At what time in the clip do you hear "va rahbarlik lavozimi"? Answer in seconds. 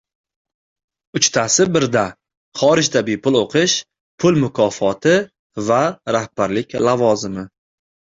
5.71-7.51